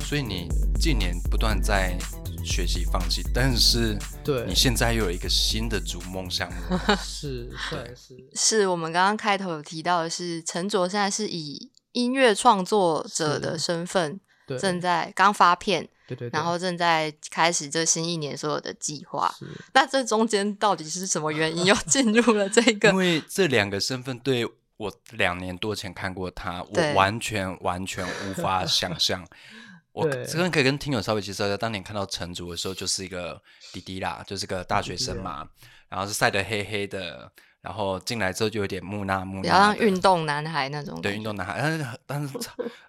[0.00, 0.48] 所以你
[0.80, 1.94] 近年不断在
[2.42, 4.46] 学习放弃，但是对。
[4.46, 8.16] 你现在又有一个新的逐梦项目， 是算是。
[8.34, 14.58] 是我们刚刚开头有提到的是，陈卓现在是以音乐创作者的身份，对。
[14.58, 19.32] 正在刚发片，对对对，然后正在开始这新一年所有的计划。
[19.38, 22.96] 是那这中间到底是什么原因又 进入了这个因？
[22.96, 24.44] 为这两个身份对
[24.78, 29.26] 我两年多前看过他，我完全完全无法想象。
[29.92, 33.40] 我对这边可以跟听友稍微介绍一下，当年看到陈竹的时候，就是一个
[33.72, 35.48] 弟弟啦，就是个大学生嘛，
[35.88, 37.30] 然后是晒得黑黑的，
[37.68, 41.14] 然后进来之后就有点木讷木讷的，比较像运动男孩那种对。
[41.14, 42.38] 运动男孩，但是但是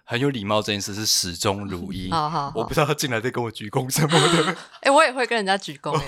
[0.04, 2.08] 很有礼貌这件事是始终如一。
[2.10, 4.56] 好好好我不知道他进来在跟我鞠躬什么的。
[4.80, 6.06] 哎、我也会跟人家鞠躬、欸。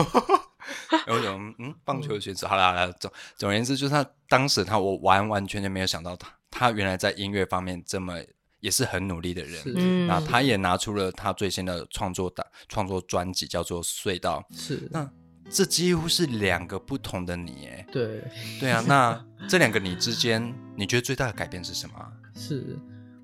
[1.07, 8.15] 然后有嗯，棒球选手，好啦好啦，总总而言之，就是他当时他我完完全全没有想到他，他原来在音乐方面这么
[8.61, 9.63] 也是很努力的人。
[9.63, 14.43] 是嗯，那他也拿出了他最新的创作的创作专辑，叫做《隧道》。
[14.59, 15.07] 是那
[15.53, 18.25] 这几乎是两个不同的你，哎，对
[18.59, 18.83] 对啊。
[18.89, 20.43] 那这两个你之间，
[20.75, 22.11] 你觉得最大的改变是什么啊？
[22.35, 22.79] 是，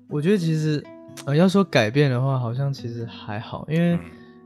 [0.07, 0.83] 我觉得其实
[1.25, 3.99] 呃要说改变的话，好像其实还好，因为嗯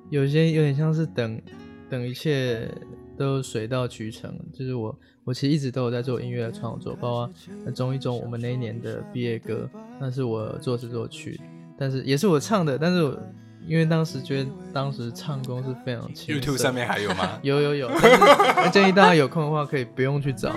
[0.10, 1.42] 有些有点像是等
[1.90, 2.70] 等一切
[3.18, 7.34] 都水到渠成，就是我我其实一直都有在做音乐的创作，包括
[7.66, 11.38] 那中一中我们那一年的毕业歌，那是我作词作曲，
[11.78, 13.20] 但是也是我唱的，但是我
[13.68, 17.40] 因为当时觉得当时唱功是非常青涩，YouTube 上面还有吗？
[17.42, 20.52] 有 有有，我建议大家有空的话可以不用去找，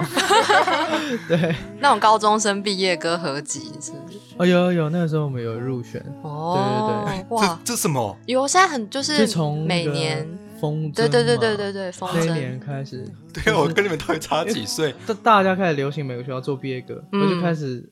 [1.29, 4.19] 对，那种高中生毕业歌合集是不是？
[4.39, 7.37] 哦有有有，那个时候我们有入选，哦，对对对。
[7.37, 7.59] 哇。
[7.65, 8.17] 这，这什么？
[8.27, 10.27] 有现在很就是是从每年，
[10.61, 14.95] 风筝对对对嘛对对对，风那，年开始，对啊，我跟你们到底差几岁？
[15.07, 17.23] 大大家开始流行每个学校做毕业歌，嗯。
[17.23, 17.88] 我就开始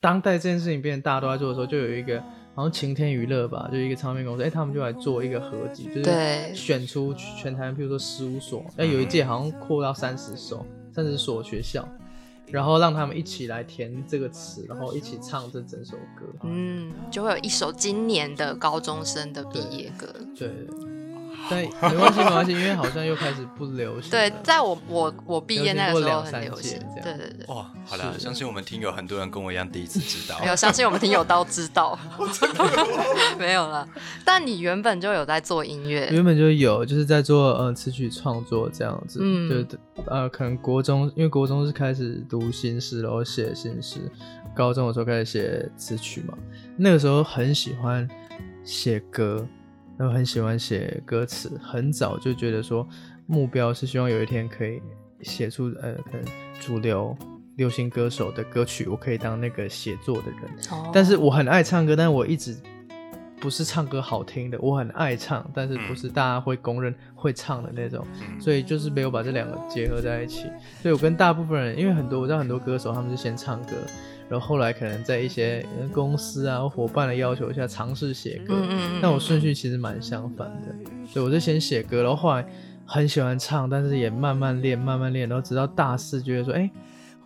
[0.00, 2.22] 当代这件事情变得大家都在做的时候，就有一个
[2.56, 11.86] 好像晴天娱乐吧，就一个唱片公司，哎、他们就来做一个合集，就是对选出全台，譬如说十五所，哎、有一届好像扩到三十所，三十所学校，
[12.46, 16.24] 然后让他们一起来填这个词，然后一起唱这整首歌。
[16.44, 20.06] 嗯，就会有一首今年的高中生的毕业歌。
[20.34, 20.50] 对，
[21.48, 24.10] 但没关系没关系，因为好像又开始不流行了。
[24.10, 27.46] 对，在我我我毕业那个时候很流流行对对对。
[27.48, 30.46] 哇，好了，相信我们听友很多人跟我一样第一次知道没。
[30.46, 31.98] 有，相信我们听友都知道，
[33.38, 33.86] 没有了。
[34.24, 43.98] 但你原本就有在做音乐，原本就有，就是在做呃词曲创作这样子，嗯就呃可能国中，因为国中是开始读新诗，然后写新诗，
[44.54, 46.36] 高中的时候开始写词曲嘛，
[46.76, 48.08] 那个时候很喜欢
[48.64, 49.46] 写歌，
[49.98, 52.86] 然后很喜欢写歌词，很早就觉得说
[53.26, 54.80] 目标是希望有一天可以
[55.22, 56.24] 写出呃可能
[56.60, 57.16] 主流
[57.56, 60.90] 流行歌手的歌曲，我可以当那个写作的人，哦。
[60.92, 62.54] 但是我很爱唱歌，但是我一直
[63.46, 68.40] 不是唱歌好听的，我很爱唱，但是不是大家会公认会唱的那种，嗯。
[68.40, 70.46] 所以就是没有把这两个结合在一起。
[70.82, 73.76] 所以我跟大部分人，因为很多我知道很多歌手他们是先唱歌，
[74.28, 80.74] 然后后来可能在一些呃公司啊或伙伴的要求下尝试写歌，嗯嗯嗯但我顺序其实蛮相反的，
[81.06, 82.44] 所以我就先写歌，然后后来
[82.84, 86.68] 很喜欢唱，但是也慢慢练，慢慢练，然后直到大四觉得说，哎、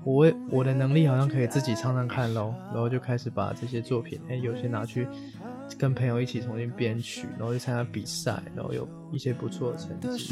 [0.04, 5.08] 我我的能力好像可以自己唱唱看喽，然后就开始把这些作品，哎、有些拿去
[5.80, 10.28] 跟朋友一起重新编曲，然后去参加比赛，然后有一些不错的成绩。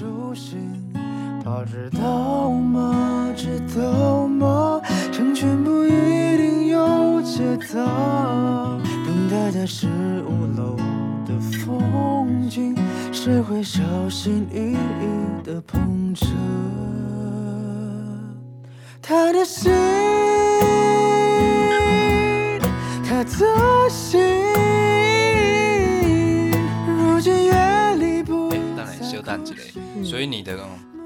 [1.43, 3.33] 他知道吗？
[3.35, 4.79] 知道吗？
[5.11, 7.43] 成全不一定有解
[7.73, 8.79] 答。
[9.07, 9.89] 等待的是
[10.27, 10.77] 五楼
[11.27, 12.77] 的风景，
[13.11, 14.77] 谁会小心翼翼
[15.43, 16.27] 地捧着
[19.01, 19.73] 他的心？
[30.05, 30.59] 所以你的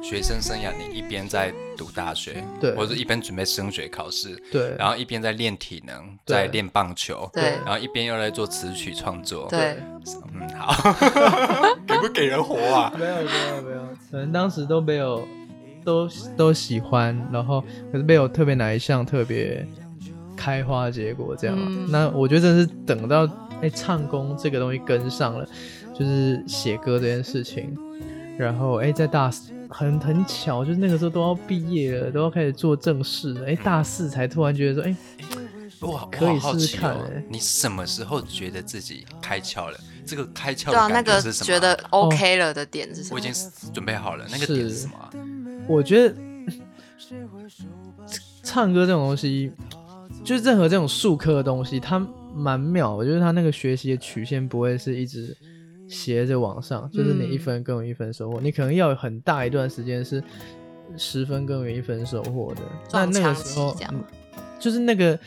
[0.03, 2.75] 学生生涯，你一边在读大学，对。
[2.75, 6.37] 或者一边准备升学考试，对，然后一边在练体能，对。
[6.37, 7.43] 在练棒球，对。
[7.65, 9.77] 然后一边又在做词曲创作，对，
[10.35, 10.93] 嗯，好，
[11.87, 12.93] 给不给人活啊？
[12.99, 15.27] 没有没有没有，可能当时都没有
[15.85, 17.61] 都都喜欢，然后
[17.93, 19.65] 可是没有特别哪一项特别
[20.37, 21.57] 开花结果这样。
[21.57, 21.89] 啊、嗯。
[21.91, 23.29] 那我觉得真是等到
[23.63, 25.49] 哎、唱功这个东西跟上了，
[25.95, 27.73] 就是写歌这件事情，
[28.43, 34.97] 然后哎、在大四很很巧，就是那个时候都要毕业了，都要开始做正事了，哎、大四才突然觉得说哎。
[35.81, 39.77] 哇，可以试试看欸你什么时候觉得自己开窍了？
[40.07, 41.45] 这个开窍对啊，的那个感是什么？
[41.45, 43.15] 觉得 OK 了的点是什么？
[43.15, 43.33] 我已经
[43.75, 45.11] 准备好了，那个点是是什么啊？
[45.67, 46.15] 我觉得
[48.45, 49.51] 唱歌这种东西，
[50.23, 51.99] 就是任何这种术科的东西，它
[52.33, 55.37] 蛮妙我觉得它那个学习的曲线不会是一直
[55.93, 60.25] 斜着往上，就是你一分耕耘一分收获，你可能要有很大一段时间是
[60.97, 62.63] 十分耕耘一分收获的。
[62.93, 63.77] 那那个时候
[64.59, 65.19] 就是那个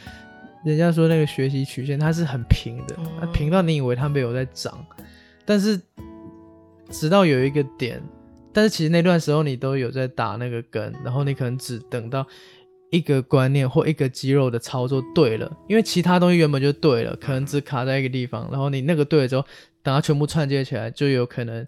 [0.66, 2.96] 人家说那个学习曲线它是很平的，
[3.32, 4.84] 平到你以为它没有在涨，
[5.46, 5.80] 但是
[6.90, 8.02] 直到有一个点，
[8.52, 12.26] 但是其实那段时候你都有在打那个根，然后你可能只等到
[12.90, 19.46] 一个观念或一个肌肉的操作对了，因为其他东西原本就对了，可能只卡在一个地方，然后你那个对了之后，
[19.86, 21.66] 等它全部串接起来，就有可能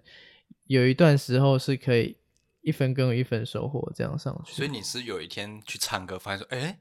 [0.66, 2.16] 有一段时候是可以
[2.62, 4.52] 一分耕耘一分收获这样上去。
[4.52, 6.78] 所以你是有一天去唱歌，发现说，哎、哎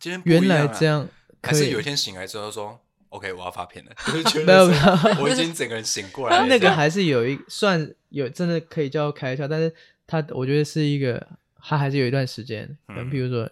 [0.00, 1.06] 今天不原来这样
[1.42, 2.80] 还是有一天醒来之后说
[3.10, 6.46] ，OK，我要发片了， 就是觉没有得没有我已经整个人醒过来了。
[6.48, 9.74] 那个还是有一算有真的可以叫开窍，但是
[10.06, 11.28] 它我觉得是一个，
[11.60, 13.48] 它还是有一段时间，可能嗯比如说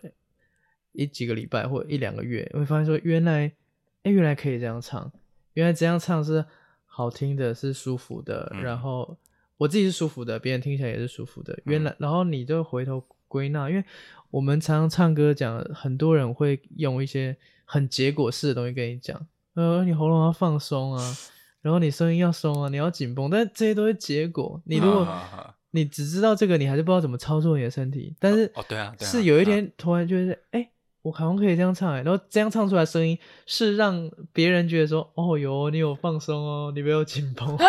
[0.92, 3.52] 一几个礼拜或一两个月，会发现说原来，
[4.02, 5.12] 哎、原来可以这样唱，
[5.52, 6.44] 原来这样唱是
[6.94, 9.16] 好听的，是舒服的，嗯然后
[9.56, 11.58] 我自己是舒服的，别人听起来也是舒服的。
[11.64, 13.82] 原来，然后你就回头归纳，因为
[14.30, 17.34] 我们常常唱歌讲，很多人会用一些
[17.64, 21.16] 很结果式的东西跟你讲，呃，你喉咙要放松啊，
[21.62, 24.60] 然后你声音要松啊，你要紧绷，但这些都是结果。
[24.66, 25.08] 你如果
[25.70, 28.14] 你只知道这个，你还是不知道怎么操作你的身体。
[28.18, 30.68] 但是哦对啊对啊是有一啊天突然就是，哎、
[31.02, 37.64] 我好像可以这样唱、哎，然后这样唱出来的声音是让别人觉得说，哦哟你有放松哦，你没有紧绷， 就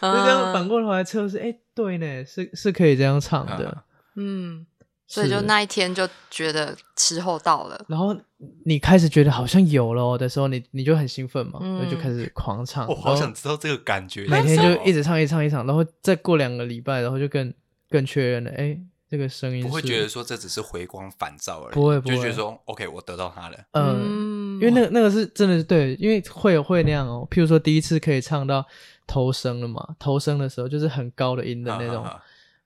[0.00, 3.68] 这样反过头来测试，哎、对呢，是是可以这样唱的。
[3.68, 3.84] 啊
[4.20, 4.66] 嗯，
[5.06, 7.84] 所以就那一天就觉得时候到了。
[7.88, 8.16] 然后
[8.64, 12.86] 你开始觉得好像有了哦的时候，你你就很兴奋嘛，嗯然后就开始狂唱。
[12.88, 17.52] 我好想知道这个感觉每天就一直唱一唱一直唱，然后再过两个礼拜，然后就更
[17.90, 18.78] 更确认了，哎，
[19.10, 23.58] 这个声音是不会觉得说这只是回光返照而已，不会不会就觉得说 OK，我得到它了。
[23.72, 27.26] 嗯，嗯，因为那个那个是真的是对，因为会有会那样哦。
[27.30, 28.64] 譬如说第一次可以唱到
[29.06, 32.22] 头声了嘛，头声的时候就是很高的音的那种，啊啊啊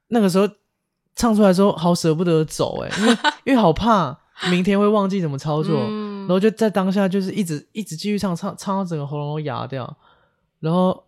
[0.09, 0.49] 那个时候
[1.15, 3.13] 唱出来的时候好舍不得走哎，因为
[3.45, 4.19] 因为好怕
[4.51, 6.13] 明天会忘记怎么操作，嗯。
[6.23, 9.97] 然后就在当下就是一直一直继续唱唱唱到整个喉咙都哑掉，
[10.61, 11.05] 然后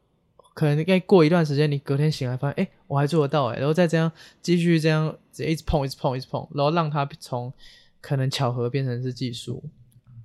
[0.55, 4.11] 可能该过一段时间，你隔天醒来发现，哎、我还做得到哎，然后再这样
[4.41, 7.53] 继续这样直接一直碰一直碰一直碰，然后让它从
[8.01, 9.62] 可能巧合变成是技术，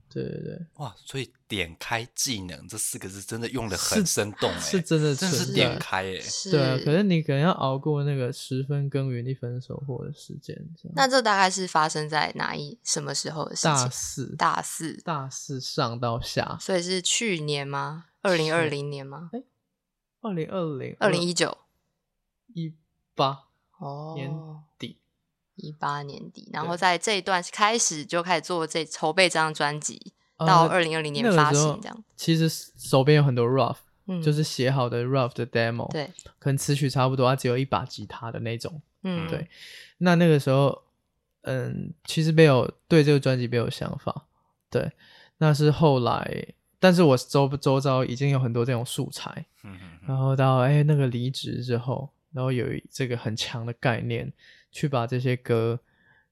[0.08, 10.56] 对对对，哇，所以点开技能这四个字真的用的很生动哎，是真的真的是点开哎，是对啊，可是你可能要熬过那个十分耕耘一分收获的时间，
[10.94, 13.90] 那这大概是发生在哪一什么时候的事大？
[13.90, 14.36] 四。
[14.36, 18.06] 大四，大四上到下，所以是去年吗？
[18.22, 19.31] 二零二零年吗？
[20.21, 21.57] 二零二零二零一九。
[22.54, 22.74] 一
[23.16, 23.45] 八
[23.77, 24.31] 哦，年
[24.77, 24.98] 底。
[25.56, 32.04] 一八年底，然后在这一段开始就开始做这筹备这张专辑，呃到二零二零年发行这样。
[32.16, 33.75] 其实手边有很多 rough，、
[34.06, 38.81] 嗯，就是写好的 rough 的 demo，，对，可能词曲差不多，它只有一把吉他的那种。
[39.04, 39.50] 嗯，对，
[39.98, 40.81] 那那个时候，
[41.42, 44.27] 嗯，其实没有对这个专辑没有想法，
[44.69, 44.94] 对，
[45.39, 49.78] 那是后来，但是我周周遭已经有很多这种素材，嗯
[50.08, 54.31] 然后到哎那个离职之后，然后有这个很强的概念，
[54.71, 55.80] 去把这些歌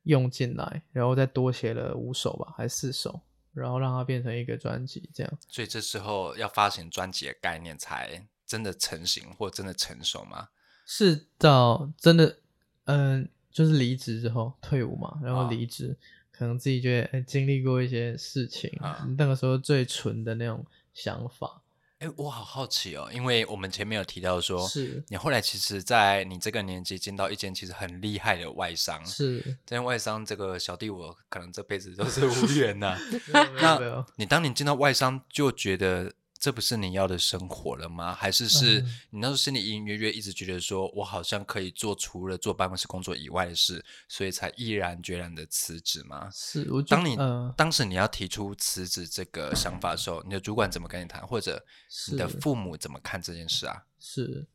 [0.03, 3.21] 用进来，然后再多写了五首吧，还是四首，
[3.53, 5.37] 然后让它变成一个专辑这样。
[5.49, 10.47] 所以这时候要发行专辑的概念才真的成型或真的成熟吗？
[10.85, 12.37] 是到真的，
[12.85, 15.97] 嗯，就是离职之后退伍嘛，然后啊离职，
[16.37, 21.61] 可能自己觉得、欸经历过一些事情，啊那个时候最纯的那种想法。
[21.99, 32.95] 哎，我好好奇哦，因为我们前面有提到说，是你后来其实，在你这个年纪进到一间其实很厉害的外商，是，这间外商这个小弟我可能这辈子都是无缘呐、
[33.33, 38.13] 没有没有那你当你进到外商，就觉得这不是你要的生活了吗？
[38.13, 46.29] 还是是嗯你那时候心里隐隐约约一直觉得说，我好像可以做除了做办公室工作以外的事，所以才毅然决然的辞职吗？
[46.31, 51.65] 是，我就当你、嗯当时你要提出辞职这个想法的时候，你的主管怎么跟你谈，或者
[52.11, 53.83] 你的父母怎么看这件事啊？
[53.99, 54.45] 是，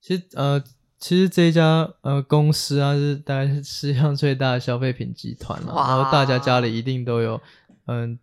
[0.00, 0.62] 其实呃，
[0.98, 7.40] 其实这一家呃公司啊，是大概是世界上最大的消费品集团了、然后大家家里一定都有
[7.86, 8.18] 嗯、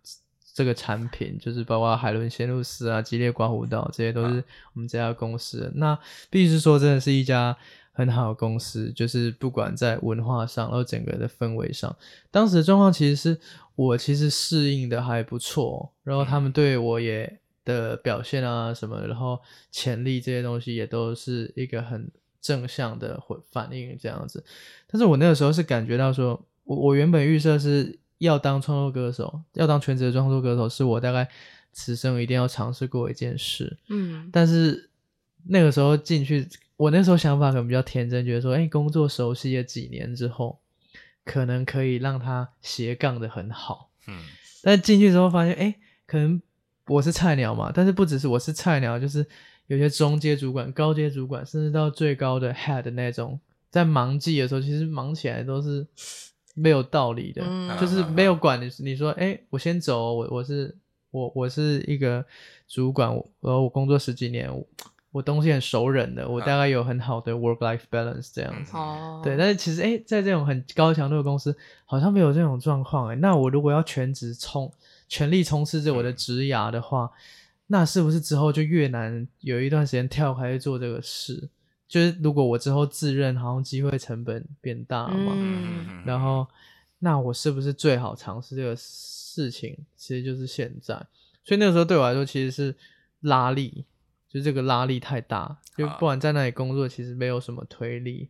[0.56, 5.72] 这个产品，就是包括海伦仙露丝啊、吉列刮胡刀，这些都是我们这家公司的。
[5.74, 5.98] 那
[6.30, 7.54] 必须是说，真的是一家。
[7.98, 11.96] 很好的公司，就是不管在文化上，然后整个的氛围上，
[12.30, 13.40] 当时的状况其实是
[13.74, 24.44] 我其实适应的还不错，然后他们对我也的表现啊什么，然后潜力这些东西也都是一个很正向的回反应这样子。
[24.86, 31.28] 但是我那个时候是感觉到说，我我原本预设是要当创作歌手，要当全职的创作歌手，是我大概
[31.72, 33.76] 此生一定要尝试过一件事。
[33.88, 34.90] 嗯但是
[35.44, 40.58] 那个时候进去，我那时候想法可能比较天真，觉得说，哎、工作熟悉了几年之后，
[41.24, 43.90] 可能可以让他斜杠的很好。
[44.06, 44.18] 嗯
[44.62, 46.40] 但进去之后发现，哎、可能
[46.86, 49.24] 我是菜鸟嘛，但是不只是我是菜鸟，就是
[49.68, 53.38] 有些中阶主管、高阶主管，甚至到最高的 head 那种，
[53.70, 55.86] 在忙季的时候，其实忙起来都是
[56.58, 60.74] 没有道理的，嗯就是没有管你，你说，哎、我先走哦，我我是
[61.10, 62.24] 我我是一个
[62.66, 64.66] 主管，我然后我工作十几年，我
[65.12, 68.74] 我东西很熟人的，我大概有很好的 work life balance 这样子。
[68.74, 73.14] 哦，对，但是其实哎，在这种很高强度的公司，好像没有这种状况哎。
[73.16, 74.72] 那我如果要全职冲、
[75.08, 77.10] 全力冲刺着我的职涯的话，
[77.66, 81.48] 那是不是之后就越难有一段时间跳开去做这个事？
[81.88, 86.02] 就是如果我之后自认好像机会成本变大嘛，嗯。
[86.04, 86.46] 然后
[86.98, 89.76] 那我是不是最好尝试这个事情？
[89.96, 90.94] 其实就是现在，
[91.44, 92.74] 所以那个时候对我来说其实是
[93.20, 93.84] 拉力，
[94.28, 95.94] 就这个拉力太大，就啊。
[95.94, 98.28] 不管在那里工作，其实没有什么推力。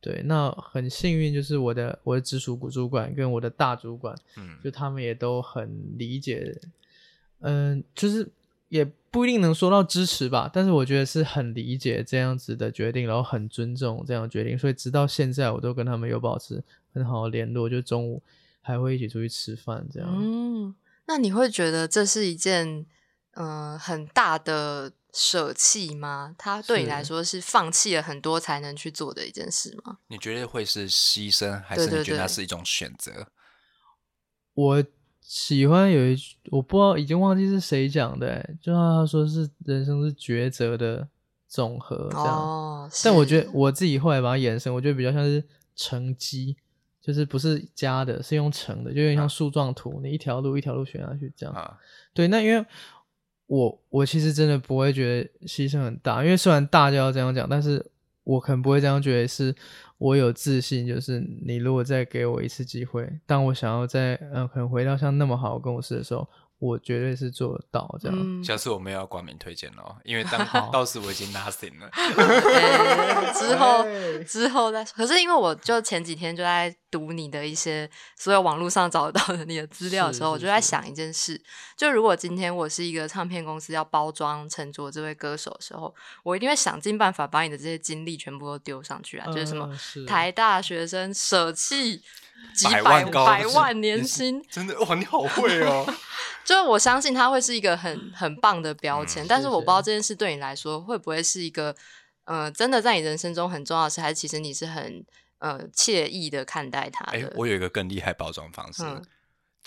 [0.00, 4.56] 对，那很幸运，就是我的我的直属主管跟我的大主管，嗯。
[4.62, 6.56] 就他们也都很理解，
[7.40, 8.28] 嗯，就是
[8.68, 18.22] 也不一定能说到支持吧，但是我觉得是很理解这样子的决定，然后很尊重这样的决定，所以直到现在我都跟他们有保持很好的联络，就中午
[18.60, 20.08] 还会一起出去吃饭这样。
[20.12, 20.74] 嗯，
[21.06, 22.84] 那你会觉得这是一件
[23.34, 26.34] 呃很大的舍弃吗？
[26.36, 29.98] 它对你来说是放弃了很多才能去做的一件事吗？
[30.08, 33.28] 你觉得会是牺牲，还是你觉得它是一种选择？
[34.52, 34.84] 我
[35.28, 41.08] 喜欢有一句，我不知道已经忘记是谁讲的、欸，就他说是人生是抉择的
[41.48, 42.28] 总和这样。
[42.28, 45.42] 哦，但我觉得我自己后来把它延伸，我觉得比较像是
[45.74, 46.56] 乘积，
[47.02, 51.52] 就是不是加的，是用乘的，就有点像树状图，你一条路一条路选下去这样。
[51.52, 51.76] 啊，
[52.14, 52.64] 对，那因为
[53.46, 57.84] 我我其实真的不会觉得牺牲很大，因为虽然大家要这样讲，但是
[58.26, 59.54] 我可能不会这样觉得，是
[59.98, 66.28] 我有自信，就是你如果再给我一次机会，当我想要在嗯、呃可能回到像那么好的公司的时候，
[66.58, 68.18] 我绝对是做得到这样。
[68.18, 71.88] 嗯，下次我们要冠名推荐哦，因为当到时我已经 nothing 了。
[71.92, 74.92] 哎之后 哎之后再说。
[74.96, 81.38] 可是因为我就前几天就在读你的一些所有网络上找得到的你的资料的时候，我就在想一件事：
[81.76, 89.68] 就如果今天我是一个唱片公司要包装陈卓这位歌手的时候，我一定会想尽办法把你的这些经历全部都丢上去啊，就是什么
[90.06, 92.00] 台大学生舍弃
[92.54, 95.86] 几百百万百万年薪，真的哇，你好会哦！
[96.44, 101.74] 就是我相信他会是一个很很棒的标签，嗯但是我不知道这件事对你来说会不会是一个
[102.24, 105.04] 呃真的在你人生中很重要的事，还是其实你是很
[105.38, 109.02] 呃惬意的看待它哎的？，我有一个更厉害包装方式嗯。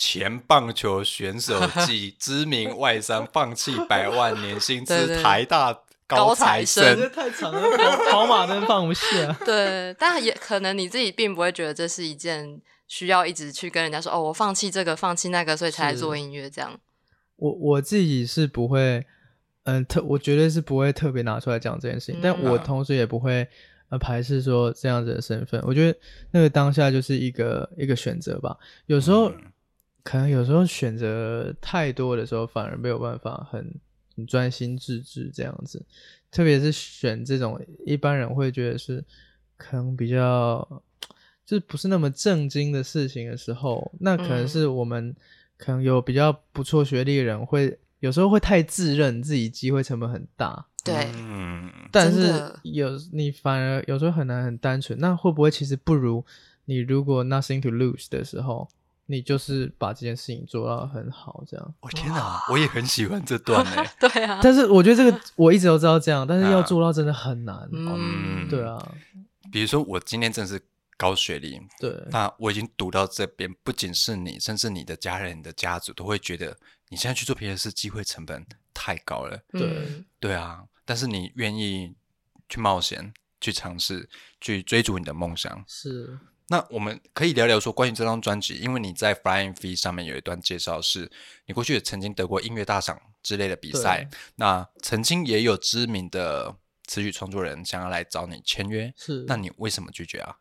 [0.02, 9.06] 前棒球选手暨 知名外商放弃百万年薪对对资台大高材材生这太长了，跑跑马灯放不下。
[9.46, 16.80] 对，但也可能你自己并不会觉得这是一件需要一直去跟人家说哦，我放弃这个，放弃那个，所以才来是做音乐这样。
[17.36, 19.06] 我我自己是不会，
[19.66, 23.46] 嗯，特我绝对是不会特别拿出来讲这件事情，但我嗯同时也不会
[23.90, 25.62] 呃排斥说这样子的身份。
[25.66, 26.00] 我觉得
[26.32, 28.58] 那个当下就是一个一个选择吧。
[28.86, 29.42] 有时候、嗯
[30.02, 33.80] 可能有时候选择太多的时候，反而没有办法很
[34.16, 35.86] 很专心致志这样子。
[36.32, 39.04] 特别是选这种一般人会觉得是
[39.58, 40.66] 可能比较
[41.46, 45.14] 就是不是那么正经的事情的时候，那可能嗯是我们
[45.58, 54.98] 可能有比较不错学历的人会有时候会太自认自己机会成本很大，对，嗯，但是有你反而有时候很难很单纯。
[55.00, 56.24] 那会不会其实不如
[56.66, 58.68] 你如果 nothing to lose 的时候，
[59.08, 61.74] 你就是把这件事情做到很好这样？
[61.82, 63.84] 我天哪，我也很喜欢这段呢。
[64.00, 67.68] 对啊，但是我觉得这个我一直都知道这样，但是要啊做到真的很难。
[67.72, 68.78] 嗯，对啊，
[69.52, 70.62] 比如说我今天真的是
[71.00, 76.58] 高学历，对，那我已经读到这边，不仅是你，甚至你的家人、你的家族都会觉得
[76.90, 79.42] 你现在去做别的事，机会成本太高了。
[79.54, 81.96] 对嗯对啊，但是你愿意
[82.50, 84.10] 去冒险、去尝试、
[84.42, 85.64] 去追逐你的梦想。
[85.66, 91.10] 是那我们可以聊聊说关于这张专辑，因为你在 Flying V 上面有一段介绍，是
[91.46, 99.24] 你过去也曾经得过音乐大赏之类的比赛，那曾经也有知名的词曲创作人想要来找你签约，是。
[99.28, 100.36] 那你为什么拒绝啊？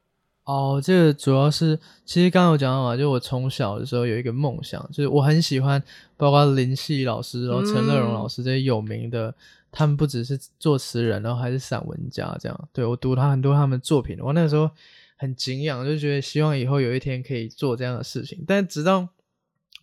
[0.49, 5.83] 哦，这个主要是，其实刚刚有讲到嘛，就我从小的时候有一个梦想，就是我很喜欢，
[6.17, 9.35] 包括林夕老师，然后陈乐融老师这些有名的，
[9.71, 12.69] 他们不只是作词人，然后还是散文家，这样。
[12.73, 14.71] 对我读他很多他们作品，我那个时候
[15.19, 18.43] 很敬仰，就觉得希望以后有一天可以做这样的事情。
[18.47, 19.07] 但直到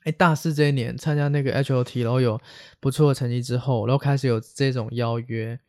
[0.05, 2.41] 哎大四这一年参加那个 HOT，然后有
[2.79, 5.59] 不错的成绩之后，然后开始有这种邀约，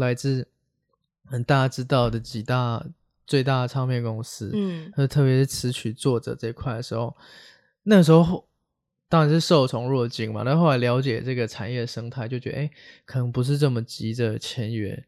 [0.00, 0.48] 来自
[1.26, 2.82] 很大家知道的几大。
[3.26, 7.16] 最大的唱片公司，嗯，和特别是词曲作者这块的时候，
[7.82, 8.46] 那个时候
[9.08, 10.44] 当然是受宠若惊嘛。
[10.44, 12.70] 但后来了解这个产业生态，就觉得哎，
[13.04, 15.04] 可能不是这么急着签约。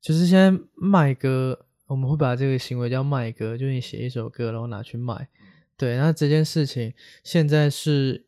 [0.00, 5.28] 就是现在卖歌，我们会把这个行为叫卖歌，就是你写一首歌，然后拿去卖。
[5.76, 8.24] 对，那这件事情现在是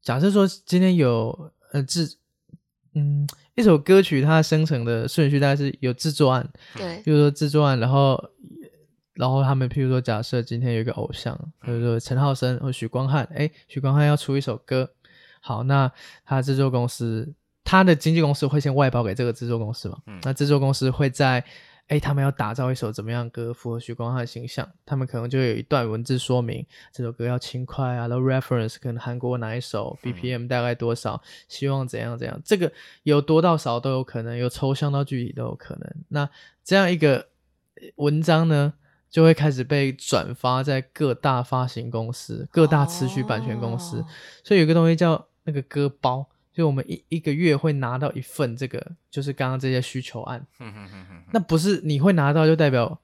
[0.00, 2.16] 假设说今天有呃制，
[2.94, 8.18] 嗯，一首歌曲它生成的顺序大概是有制作案，对，比如说制作案，然后。
[9.20, 14.90] 然后他们，譬如说，假设今天有一个偶像，比如说陈浩生或许光汉，哎，许光汉要出一首歌，
[15.42, 15.92] 好，那
[16.24, 17.30] 他制作公司，
[17.62, 19.98] 他的经纪公司会先外包给这个制作公司嘛？
[20.06, 21.44] 嗯那制作公司会在，
[21.88, 32.72] 哎，他们要打造一首怎么样歌符合许光汉形象，他们可能就有一段文字说明这首歌要轻快啊，然后 reference 可能韩国哪一首，BPM 大概多少，希望怎样怎样，这个
[33.02, 35.94] 有多到少都有可能，有抽象到具体都有可能。
[36.08, 36.26] 那
[36.64, 37.28] 这样一个
[37.96, 38.72] 文章呢？
[39.10, 44.04] 就会开始被转发在各大发行公司、各大词曲版权公司，
[44.44, 50.46] 所以有个东西叫那个歌包，就我们一一个月会拿到一份这个，就是刚刚这些需求案。
[51.32, 53.00] 那不是你会拿到就代表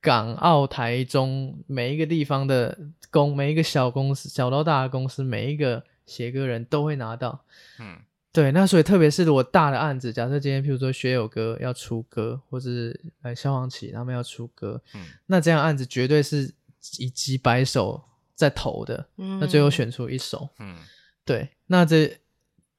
[0.00, 2.78] 港澳台中每一个地方的
[3.10, 7.44] 公，每一个小公司、小到大的公司，每一个写歌人都会拿到。
[7.80, 7.98] 嗯。
[8.32, 16.50] 对，那所以特别是如果大的案子，假设今天譬如说学友哥要出歌，或者是呃消防旗他们要出歌，嗯，那这样案子绝对是
[16.98, 18.02] 以几百首
[18.34, 20.78] 在投的，嗯，那最后选出一首，嗯，
[21.26, 22.18] 对，那这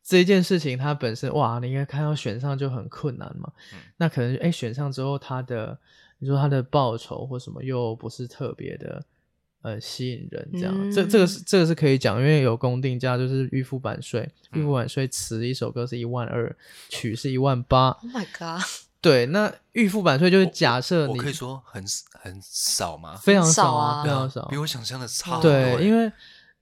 [0.02, 5.78] 这一件事情它本身哇，你应该看到选上就很困难嘛，嗯，那可能哎选上之后他的
[6.18, 9.06] 你说他的报酬或什么又不是特别的。
[9.64, 16.54] 呃，吸引人这样，这这个是这个是可以讲，因为有公定价，就是预付版税，预付版税词一首歌是一万二，
[16.90, 17.92] 曲是一万八。
[17.92, 18.62] Oh my god！
[19.00, 23.16] 对，那预付版税就是假设你可以说很很少吗？
[23.16, 25.40] 非常少啊，非常少，比我想象的差。
[25.40, 26.12] 对，因为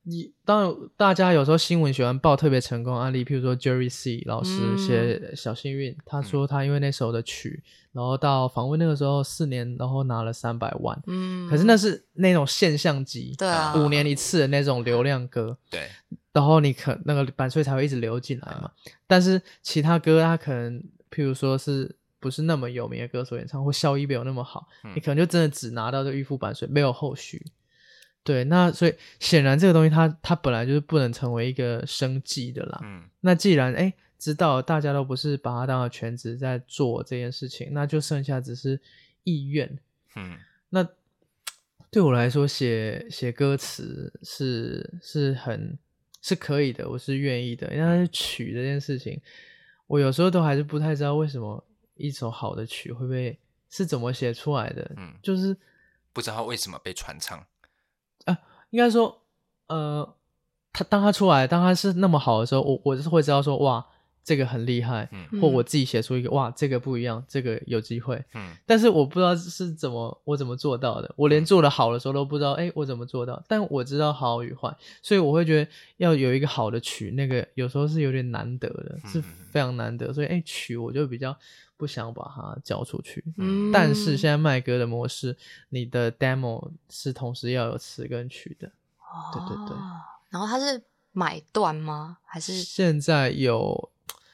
[0.04, 7.64] 你当然大家有时候新闻喜欢报特别成功案例，譬如说 Jerry C 老师写小幸运，他说他因为那首的曲。
[7.94, 10.98] 然后到访问那个时候四年，然后拿了三百万。
[11.08, 15.58] 嗯，可是那是那种现象级，对啊，五年一次的那种流量歌。
[15.70, 15.90] 对，
[16.32, 18.72] 然后你可那个版税才会一直流进来嘛。
[19.08, 27.46] 但是其他歌，他可能譬如说是不是那么有名的歌手演唱，或效益没有那么好，你可能就真的只拿到这预付版税，没有后续。
[28.24, 32.80] 对，那所以显然这个东西它它本来就是不能成为一个生计的啦。
[32.84, 33.94] 嗯，那既然哎。
[34.22, 38.80] 知道大家都不是把它当全职在做这件事情，那就剩下只是
[39.24, 39.80] 意愿。
[40.16, 40.38] 嗯，
[40.70, 40.88] 那
[41.90, 45.76] 对我来说，写写歌词是是很
[46.22, 47.68] 是可以的，我是愿意的。
[47.76, 49.20] 但是曲这件事情，
[49.88, 53.40] 我有时候都还是不太知道为什么一首好的曲会被
[53.72, 54.92] 是怎么写出来的。
[54.98, 55.58] 嗯，就是
[56.14, 57.48] 不知道为什么被传唱啊。
[58.72, 59.22] 应该说，
[59.68, 60.16] 呃，
[60.74, 63.86] 他当他出来，当他是那么好的时候，我我是会知道说，哇。
[64.24, 65.10] 这个很厉害，
[65.42, 68.24] 或我自己写出一个哇，这个不一样，这个有机会。
[68.36, 73.44] 嗯，但是我不知道是怎么我怎么做到的，我连做的好的时候都不知道，哎，我怎么做到？
[73.48, 80.14] 但我知道好与坏，所以我会觉得要有一个好的曲，那个有时候是有点难得的，是非常难得。
[80.14, 81.36] 所以哎，曲我就比较
[81.76, 83.24] 不想把它交出去。
[83.38, 85.36] 嗯，但是现在卖歌的模式，
[85.70, 88.68] 你的 demo 是同时要有词跟曲的。
[89.00, 89.76] 哦，对对对。
[90.30, 92.20] 然后它是买断吗？
[92.24, 93.90] 还是现在有？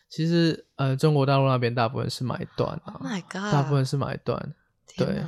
[0.09, 3.01] 其实，呃，中国大陆那边大部分是买断啊，
[3.51, 4.53] 大部分是买断。
[4.95, 5.23] 对，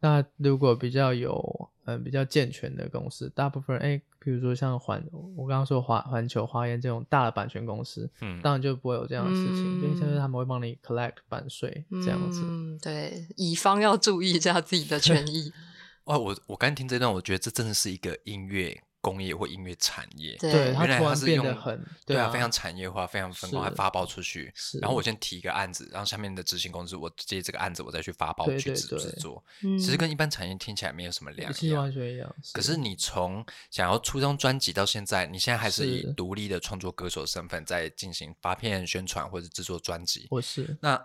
[0.00, 5.04] 那如果比较有，嗯，比较健全的公司，大部分，哎，比如说像环，
[5.36, 12.42] 我刚刚说华环球、华研这种大的版权公司，嗯，当然就不会有这样的事情，因为就是他们会帮你 collect 版税这样子。
[12.42, 15.52] 嗯，对，乙方要注意一下自己的权益。
[16.04, 18.82] 哇，我我刚听这段，我觉得这真的是一个音乐。
[19.06, 24.52] 工业或音乐产业，对，原来它是用很对啊，非常产业化，非常分工，还发包出去。
[24.80, 29.44] 然后我先提一个案子，然后下面的执行公司我接这个案子，我再去发包去制制作。
[29.60, 32.34] 其实跟一般产业听起来没有什么两样，完全一样。
[32.52, 40.26] 可是你从想要出张专辑到现在，你现在还是以独立的创作歌手身份在进行发片、宣传或者制作专辑。
[40.30, 41.00] 我是那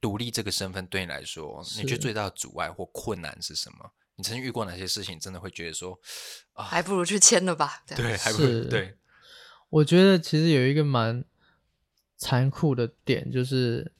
[0.00, 3.90] 独立这个身份对你来说，你觉得最大的阻碍或困难是什么？
[4.18, 5.98] 你曾经遇过哪些事情，真的会觉得说
[6.52, 7.82] 啊，还不如去签了吧？
[7.96, 8.96] 对，还不如对。
[9.70, 11.24] 我觉得其实有一个蛮
[12.16, 13.92] 残酷的点，就是，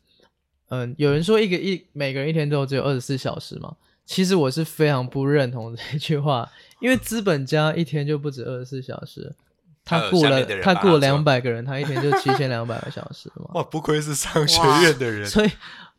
[0.70, 6.50] 嗯，有人说一个一每个人一天都只有二十四小时嘛，其实我是非常不认同这句话，
[6.80, 9.36] 因为资本家一天就不止二十四小时，
[9.84, 13.50] 他雇了他雇了两百个人，他一天就七千两百个小时嘛。
[13.54, 15.24] 哇，不愧是商学院的人。
[15.30, 15.50] 所以，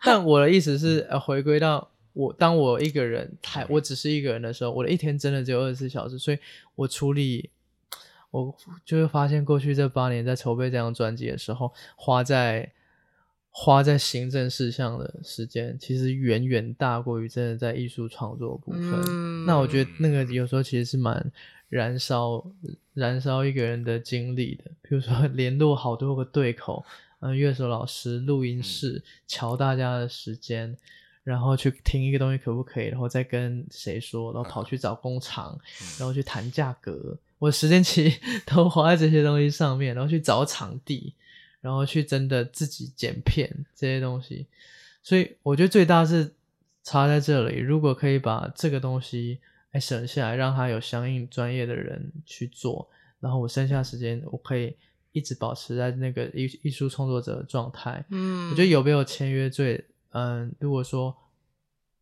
[0.02, 6.38] 但我的意思是，呃，回归到我当我一个人，还我只是一个人的时候，我的一天真的只有二十四小时，所以
[6.76, 7.50] 我处理。
[8.32, 12.72] 我就会发现，过去这八年在筹备这张专辑的时候，花在
[13.50, 19.46] 花在行政事项的时间，其实远远大过于真的在艺术创作部分。
[19.48, 21.32] 那我觉得那个有时候其实是蛮
[21.70, 22.46] 燃烧
[22.94, 24.66] 燃烧一个人的精力的。
[24.84, 26.86] 比如说 联络好多个对口，
[27.22, 30.78] 嗯，乐手老师、录音室，瞧大家的时间，
[31.30, 35.56] 然后去听一个东西可不可以，然后再跟谁说，然后跑去找工厂，
[36.00, 37.16] 然后去谈价格。
[37.38, 41.14] 我时间其实 都花在这些东西上面，然后去找场地，
[41.62, 44.48] 然后去真的自己剪片这些东西，
[45.04, 46.34] 所以我觉得最大是
[46.84, 47.60] 差在这里。
[47.60, 49.38] 如果可以把这个东西
[49.70, 52.90] 哎省下来，让他有相应专业的人去做，
[53.20, 54.76] 然后我剩下时间我可以
[55.12, 58.04] 一直保持在那个艺艺术创作者的状态。
[58.10, 61.16] 嗯，我觉得有没有签约最嗯，如果说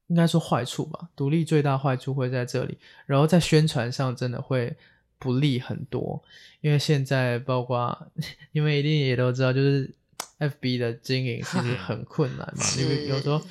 [0.07, 4.75] 应该说坏处吧，独立最大坏处会在这里，然后在宣传上真的会。
[5.19, 6.23] 不利很多，
[6.61, 8.07] 因为现在包括
[8.53, 9.91] 你们一定也都知道，就是
[10.37, 12.63] F B 的经营其实很困难嘛。
[12.77, 13.41] 因为有时候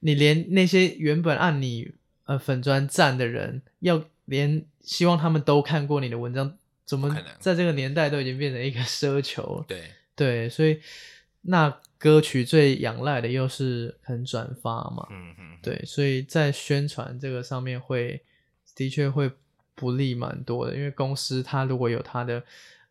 [0.00, 1.90] 你连那些原本按你
[2.26, 7.08] 呃粉砖赞的人，要连希望他们都看过你的文章，怎么
[7.40, 9.64] 在这个年代都已经变成一个奢求？
[9.66, 10.78] 对对，所以
[11.40, 15.06] 那歌曲最仰赖的又是很转发嘛。
[15.10, 18.22] 嗯嗯，对，所以在宣传这个上面会
[18.74, 19.30] 的确会。
[19.78, 22.42] 不利蛮多的，因为公司它如果有它的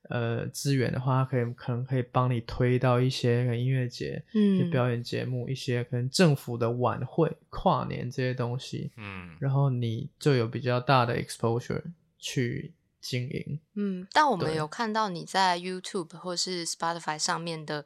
[0.09, 11.81] 呃资源的话，它可以可能可以帮你推到一些音乐节、嗯，表演节目、一些可能政府的晚会、跨年这些东西，嗯，然后你就有比较大的 exposure
[12.19, 14.07] 去经营，嗯。
[14.11, 17.83] 但我们有看到你在 YouTube 或是 Spotify 上面的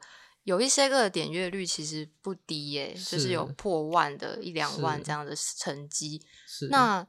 [0.50, 7.06] 有一些个点阅率其实不低耶，就是有破万的一两万这样的成绩，是那。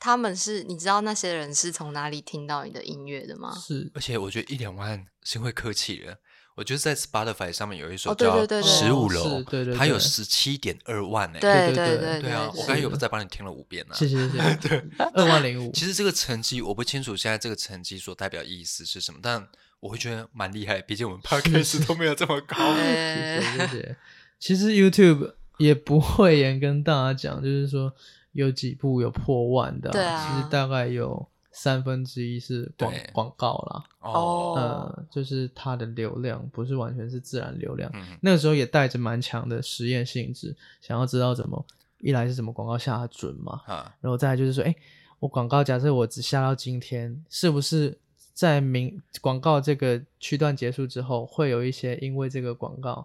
[0.00, 3.52] 他们是，你知道那些人是从哪里听到你的音乐的吗？
[3.58, 6.16] 是，而且我觉得一两万是会客气了。
[6.54, 11.40] 我觉得在 Spotify 上面有一首叫《十五楼》，对对，它有十七点二万呢。
[11.40, 12.48] 对对对对啊！
[12.54, 13.94] 我刚才有再帮你听了五遍呢。
[13.96, 14.56] 谢谢谢谢。
[14.68, 15.70] 对，二万零五。
[15.74, 19.48] 其实这个成绩我不清楚，现在这个成绩所代表意思是什么，但
[19.80, 20.80] 我会觉得蛮厉害。
[20.82, 22.56] 毕竟我们 Podcast 都没有这么高。
[22.76, 23.96] 谢谢 谢谢。
[24.38, 27.92] 其实 YouTube 也不会严跟大家讲，就是说。
[28.32, 33.84] 有几部有破万的，其实大概有三分之一是广广告啦。
[34.00, 37.90] 哦，呃，就是它的流量不是完全是自然流量。
[38.20, 41.66] 那个时候也带着蛮强的实验性质，想要知道怎么
[42.00, 43.60] 一来是什么广告下准嘛，
[44.00, 44.72] 然后再就是说，哎，
[45.18, 47.98] 我广告假设我只下到今天，是不是
[48.38, 53.04] 在明广告这个区段结束之后，会有一些因为这个广告。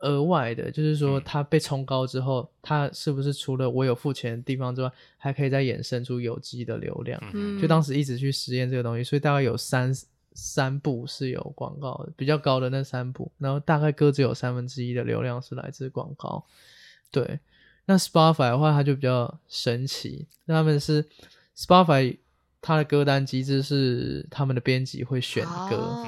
[0.00, 7.18] 额外的，就是说它被冲高之后，它是不是除了我有付钱的地方之外，还可以再衍生出有机的流量？
[7.58, 9.92] 就当时一直去实验这个东西，所以大概有三
[10.34, 16.44] 三步是有广告的，比较高的那三步，然后大概各自有三分之一的流量是来自广告。
[17.10, 17.40] 对，
[17.86, 21.04] 那 Spotify 的话，它就比较神奇，他们是
[21.56, 22.18] Spotify
[22.60, 26.06] 它的歌单机制是他们的编辑会选歌。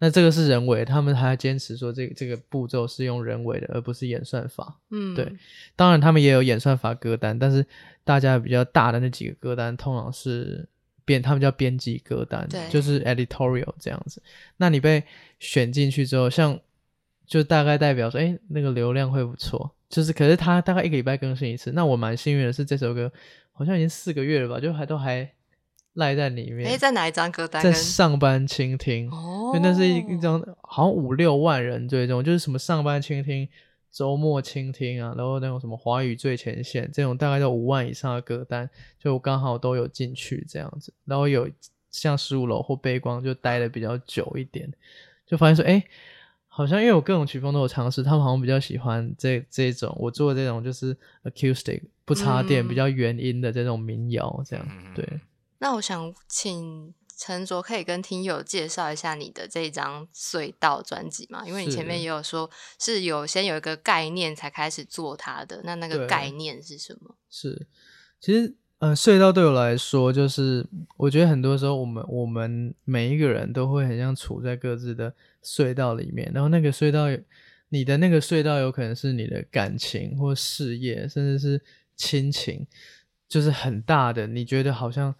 [0.00, 4.78] 那这个是人为，他们还坚持说这个这个步骤是用人为的，而不是演算法。
[4.90, 5.32] 嗯，对。
[5.74, 7.66] 当然，他们也有演算法歌单，但是
[8.04, 10.68] 大家比较大的那几个歌单，通常是
[11.04, 14.22] 编，他们叫编辑歌单，就是 editorial 这样子。
[14.58, 15.02] 那你被
[15.40, 16.56] 选进去之后，像
[17.26, 19.74] 就大概代表说，哎，那个流量会不错。
[19.88, 21.72] 就是，可是他大概一个礼拜更新一次。
[21.72, 23.10] 那我蛮幸运的是，这首歌
[23.50, 25.28] 好像已经四个月了吧，就还都还。
[25.98, 27.60] 赖在里面，哎，在哪一张歌单？
[27.60, 33.48] 在上班倾听，因为那是一一张好像五六万人追踪，就是什么上班倾听、
[33.90, 40.94] 周末倾听啊，然后那种什么华语最前线这种，大概都五万以上的歌单，就刚好都有进去这样子。
[41.04, 41.50] 然后有
[41.90, 44.72] 像十五楼或背光就待的比较久一点，
[45.26, 45.82] 就发现说，哎，
[46.46, 55.04] 好像因为我各种曲风都有尝试，他们好像比较喜欢这这种我做的这种就是 acoustic 不插电比较原音的这种民谣这样，对。
[55.58, 61.44] 那我想请陈卓可以跟听友介绍一下你的这张隧道专辑嘛？
[61.46, 67.16] 因为你前面也有说是有先有一个概念才开始做它的，那那个概念是什么？
[67.28, 67.66] 是，
[68.20, 70.64] 其实嗯，隧道对我来说，就是
[70.96, 77.06] 我觉得很多时候，我们我们每一个人都会很像处在各自的隧道里面，然后那个隧道，
[77.70, 81.60] 你的那个隧道有可能是你的感情或事业，甚至是
[81.96, 82.64] 亲情，
[83.28, 85.12] 就是很大的，你觉得好像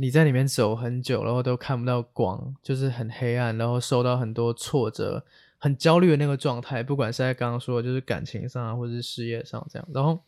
[0.00, 5.24] 你在里面走很久，然后都看不到光，就是很黑暗，然后受到很多挫折，
[5.58, 10.18] 很焦虑的那个状态，不管是在刚刚说，就是感情上啊，或者是事业上这样，然后。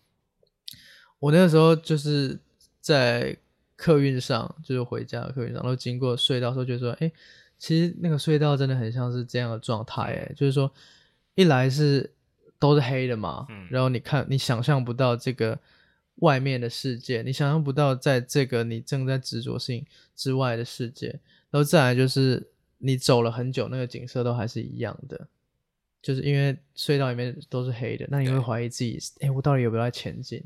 [1.18, 2.36] 我那个时候就是
[2.80, 3.36] 在
[3.76, 7.12] 客运上，就是回家的客运上，然后经过隧道时候，就说：“哎，
[7.58, 10.68] 其实那个隧道真的很像是这样的状态，哎，就是说，
[11.36, 12.10] 一来是
[12.58, 15.56] 都是黑的嘛，然后你看你想象不到这个
[16.16, 21.08] 外面的世界，你想象不到在这个你正在执着性之外的世界，
[21.50, 22.46] 然后再来就是
[22.78, 25.26] 你走了很久，那个景色都还是一样的，
[26.00, 30.42] 就是因为隧道里面都是黑的，那你会怀疑自己，哎，我到底有没有在前进？”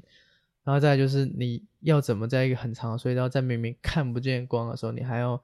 [0.64, 5.40] 然后再就是你要怎么在一个很长的隧道，在明明看不见光的时候，你还要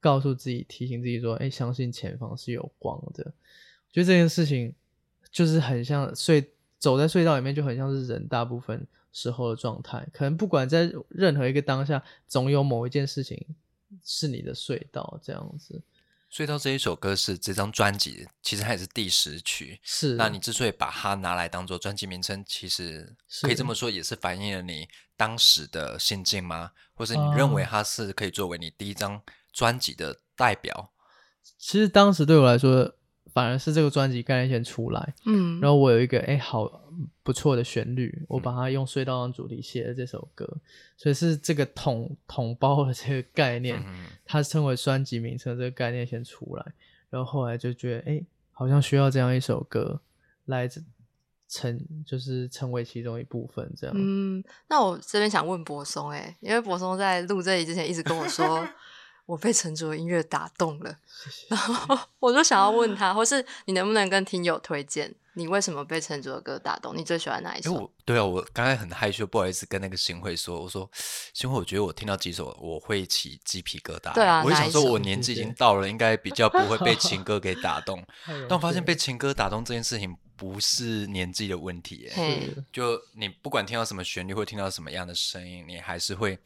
[0.00, 3.24] 告诉自己、提醒自己说：“哎，相信前方是有光的。”
[3.88, 4.74] 我觉得这件事情
[5.30, 6.44] 就是很像隧
[6.78, 10.06] 走在隧道里面，就很像是人大部分时候的状态。
[10.12, 13.42] 可能不管在任何一个当下，总有某一件事情
[14.04, 15.82] 是你的隧道这样子。
[16.30, 19.80] 隧道这一首歌是这张专辑，其实它也是第十曲。
[19.82, 26.72] 是，那你之所以把它拿来当做专辑名称，其实可以这么说，也是反映了你当时的心境吗？
[26.92, 30.92] 或是你认为它是可以作为你第一张专辑的代表？
[31.56, 32.94] 其实当时对我来说。
[33.36, 36.88] 反而是这个专辑概念先出来，嗯，然后我有一个哎好
[37.22, 40.48] 不错的旋律，我把它用隧道当主题写了这首歌，
[40.96, 43.78] 所以是这个统统包的这个概念，
[44.24, 46.64] 它称为专辑名称这个概念先出来，
[47.10, 50.00] 然后后来就觉得哎好像需要这样一首歌
[50.46, 50.66] 来
[51.46, 53.94] 成就是成为其中一部分这样。
[53.98, 58.66] 嗯，那我这边想问柏松哎，因为柏松在录这里之前一直跟我说。
[59.26, 60.96] 我被陈卓音乐打动了，
[61.48, 66.96] 然后我就想要问他，或是你能不能跟听友推荐，你为什么被陈卓的歌打动？
[66.96, 67.92] 你最喜欢哪一首？
[68.04, 70.88] 对啊，我刚才很害羞，不好意思跟那个新会说，我说
[71.34, 74.14] 新会，我觉得我听到几首我会起鸡皮疙瘩。
[74.14, 78.00] 对啊，我想说，我年纪已经到了，应该比较不会被情歌给打动。
[78.48, 82.08] 但我发现被情歌打动这件事情不是年纪的问题，
[82.72, 86.38] 就你不管听到什么旋律，或听到什么样的声音，你还是会。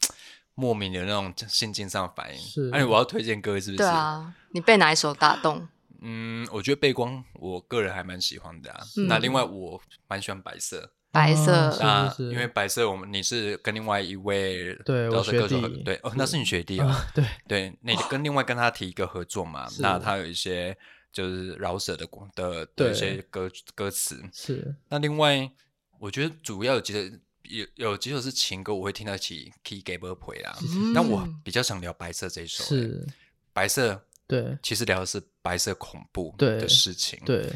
[0.61, 2.69] 莫名的那种心境上反应，是。
[2.71, 3.77] 哎，我要推荐歌是不是？
[3.77, 5.67] 对啊，你被哪一首打动？
[6.01, 8.79] 嗯，我觉得背光，我个人还蛮喜欢的啊。
[9.07, 10.91] 那另外，我蛮喜欢白色。
[11.11, 11.51] 白色
[11.83, 17.07] 啊，因为白色，我们你是跟另外一位对我学弟，对哦，那是你学弟啊。
[17.15, 19.67] 对对，你跟另外跟他提一个合作嘛？
[19.79, 20.77] 那他有一些
[21.11, 24.23] 就是饶舌的的的一些歌歌词。
[24.31, 24.75] 是。
[24.89, 25.51] 那另外，
[25.99, 27.19] 我觉得主要有几个。
[27.51, 30.57] 有有几首是情歌，我会听到起 Key g a b e r Play 啊，
[30.95, 32.63] 但我比较想聊白色这一首。
[32.63, 33.05] 是
[33.51, 37.19] 白色，对，其实聊的是白色恐怖的事情。
[37.25, 37.51] 对，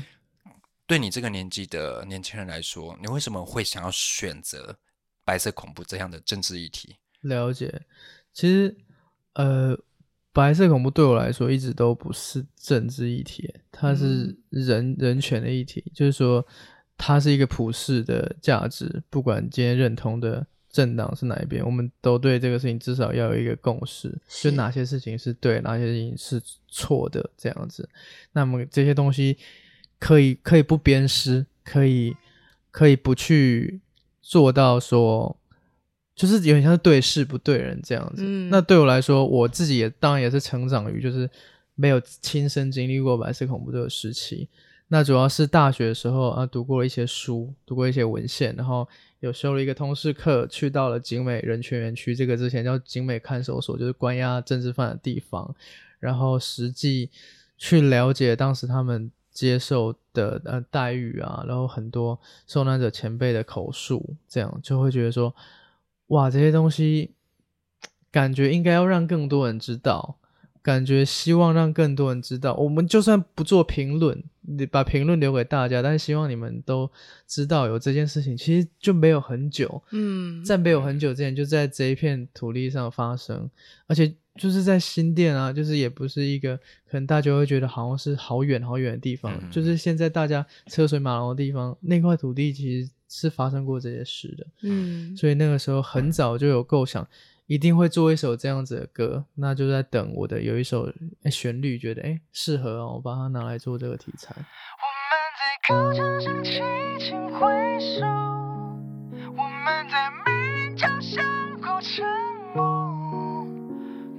[0.86, 4.78] 对你这个年纪的年轻人来说，你为什么会想要选择
[5.24, 6.98] 白色恐怖这样的政治议题？
[7.22, 7.82] 了解，
[8.34, 8.76] 其实
[9.34, 9.78] 呃，
[10.34, 16.46] 白色恐怖对我来说一直都不是政治议题，它是人人权的议题，就是说。
[16.98, 27.88] 它是一个普世的价值，不管今天认同的政党是哪一边，我们都对这个事情至少要有一个共识，就哪些事情是对，哪些事情是错的这样子。
[28.32, 29.38] 那么这些东西
[30.00, 32.16] 可以可以不鞭尸，可以
[32.72, 33.80] 可以不去
[34.22, 35.38] 做到说，
[36.16, 38.24] 就是有点像是对事不对人这样子。
[38.50, 41.30] 那对我来说，我自己也当然也是成长于就是
[41.76, 44.48] 没有亲身经历过白色恐怖这个时期。
[44.88, 48.88] 那主要是大学的时候啊，读过一些书，读过一些文献，然后
[49.19, 55.56] 有修了一个通识课，去到了景美人权园区，这个之前叫景美看守所，就是关押政治犯的地方，
[56.00, 57.10] 然后实际
[57.58, 65.36] 去了解当时他们接受的呃待遇啊，然后很多受难者前辈的口述，这样就会觉得说，
[66.08, 67.10] 哇，这些东西
[68.12, 70.19] 感觉应该要让更多人知道。
[70.65, 76.89] 感觉希望让更多人知道，我们就算不做评论，你把评论留给大家，但是希望你们都
[77.28, 83.47] 知道有这件事情，其实就没有很久，嗯，在没有很久之前就在这一片土地上发生，
[83.86, 86.58] 而且就是在新店啊，就是也不是一个
[86.89, 97.08] 可能大家会觉得好像是好远好远的地方，就是现在大家车水马龙的地方，那块土地其实是发生过这些事的，嗯，所以那个时候很早就有构想。
[97.48, 100.92] 一定会做一首这样子的歌，那就在等我的有一首
[101.30, 104.34] 旋律，觉得哎适合哦，我把它拿来做这个题材。
[104.36, 106.64] 我们在高墙上轻
[107.00, 108.06] 轻挥手，
[109.38, 111.24] 我们在鸣角相
[111.62, 111.76] 顾。
[111.76, 112.06] 都沉
[112.56, 113.46] 默，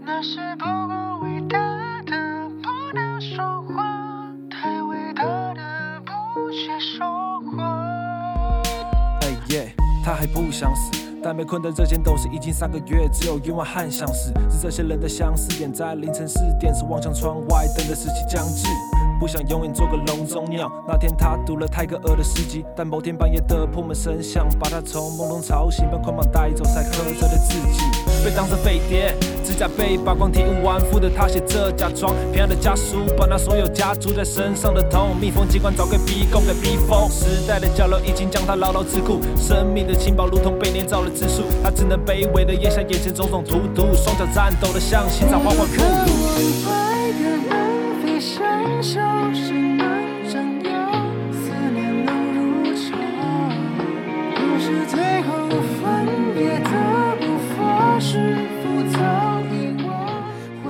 [0.04, 1.58] 那是不够伟大
[2.02, 6.12] 的不能说话，太伟大的不
[6.50, 8.60] 缺说话。
[9.22, 14.32] 哎耶，他还不想死，但被困的这间都是已经三个月，只有一碗汗相似。
[14.50, 18.66] 是这些人的相似点，在凌晨四点时望向窗外，等待时期将至。
[19.18, 20.70] 不想永远做个笼中鸟。
[20.86, 27.80] 那天他读了泰戈尔的诗集，但某天半夜的破门声响，把他从梦中吵醒，被捆绑带走，才喝着的自己
[28.24, 37.08] 被当成飞碟，指甲被扒光，体无完肤的他写着假装平安的家书，把那所有家住在身上的痛，密封机关早给逼供给逼疯。
[37.10, 46.85] 时代的角落已经将他牢牢桎梏，生命的轻薄如同被捏造了字数，他只能卑微的咽下眼前种种荼毒，双脚颤抖的像心脏缓缓复读。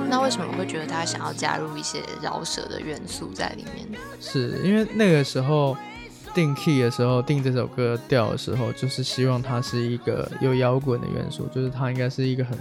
[0.09, 3.87] 那为什么会觉得他想要加入一些饶舌的元素在里面？
[4.21, 5.75] 是因为那个时候
[6.33, 12.57] 定 key 的时候，定这首歌调的时候，就是希望它是一个有摇滚的元素，就是它应该是一个很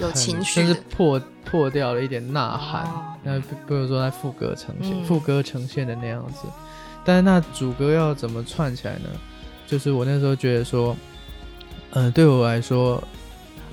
[0.00, 3.14] 有情绪甚至的，破破掉了一点呐喊哦。
[3.22, 6.46] 那比比如说在副歌呈现，嗯副歌呈现的那样子，
[7.04, 9.08] 但是那主歌要怎么串起来呢？
[9.66, 10.96] 就是我那时候觉得说，
[11.90, 13.02] 呃，对我来说，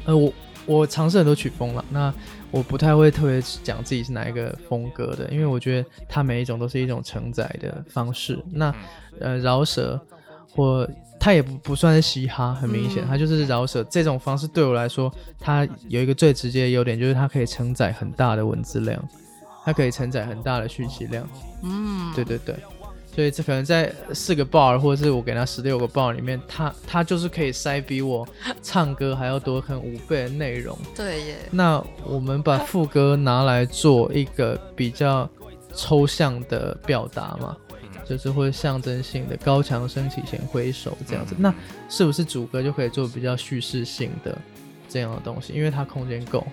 [0.06, 0.34] 呃，我
[0.66, 2.14] 我尝试很多曲风了，那
[2.52, 8.38] 我不太会特别讲自己是哪一个风格的，因为我觉得它每一种都是一种承载的方式。
[8.52, 8.74] 那
[9.20, 10.00] 呃，饶舌
[10.52, 10.88] 或
[11.20, 19.04] 它也不不算是嘻哈，很明显，嗯它就是饶舌这种方式对我来说，它有一个最直接的优点，就是它可以承载很大的文字量，
[19.66, 21.28] 它可以承载很大的讯息量。
[21.64, 22.56] 嗯，对对对，
[23.14, 28.28] 所以这可能在四个 bar 或者是我给他十六个 bar 里面，他他就是可以塞比我
[28.62, 30.78] 唱歌还要多可能五倍的内容。
[30.96, 35.28] 对耶，那我们把副歌拿来做一个比较
[35.74, 37.58] 抽象的表达嘛，
[38.10, 41.36] 就是会象征性的高墙升起前挥手这样子。
[41.38, 41.54] 那
[41.90, 44.38] 是不是主歌就可以做比较叙事性的
[44.90, 45.54] 这样的东西？
[45.54, 46.46] 因为它空间够，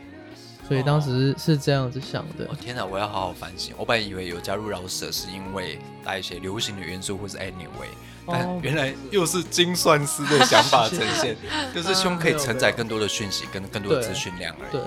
[0.68, 2.56] 所以当时是这样子想的哦。
[2.60, 3.74] 天哪，我要好好反省。
[3.78, 7.88] 我本来以为有加入饶舌是因为带一些流行的元素或是 anyway，
[8.26, 11.36] 但哦原来又是精算师的想法呈现，
[11.74, 14.72] 就是希望可以承载更多的讯息跟更多的资讯量而已。
[14.72, 14.80] 对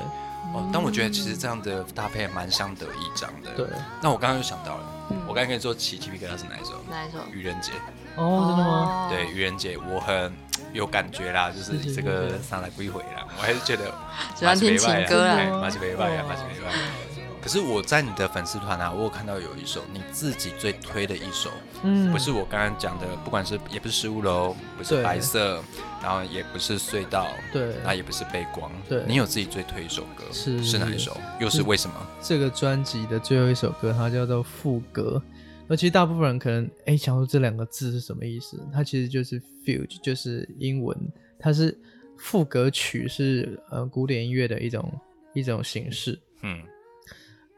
[0.53, 3.51] 哦，但我觉得其实这样的搭配蛮相得益彰的。
[3.51, 3.67] 对，
[4.01, 4.96] 那我刚刚又想到了，嗯
[5.27, 6.81] 我刚才跟你说起鸡皮疙瘩是哪一首？
[6.89, 7.17] 哪一首？
[7.33, 7.71] 愚人节。
[8.15, 9.07] 哦，真的吗？
[9.07, 10.31] 哦对，愚人节我很
[10.73, 13.93] 有感觉啦，就是这个是上来归回啦，我还是觉得
[14.35, 17.06] 喜欢听情歌啦对马西北拜啊，哦马西北拜。
[17.47, 21.49] 可是我在你的粉丝团啊，我有看到有一首你自己最推的一首，
[21.81, 25.63] 嗯，不是我刚刚讲的，不管是也不是十五楼，不是白色，
[26.03, 31.15] 然后也不是隧道，对那也不是背光，对你有自己最推一首歌，是是哪一首？
[31.39, 31.95] 又是为什么？
[32.21, 35.23] 这个专辑的最后一首歌，它叫做《副歌》。
[35.69, 38.61] 那其实大部分人可能哎想说这两个字是什么意思？
[38.73, 40.97] 它其实就是 fugue，就是英文，
[41.39, 41.73] 它是
[42.17, 44.93] 副歌曲，是呃古典音乐的一种
[45.33, 46.19] 一种形式。
[46.41, 46.61] 嗯